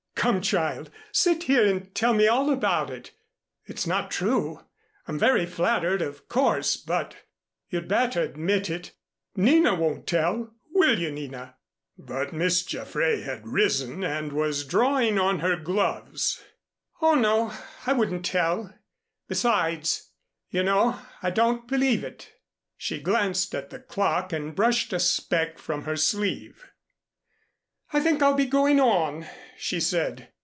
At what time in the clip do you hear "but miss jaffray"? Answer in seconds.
11.97-13.23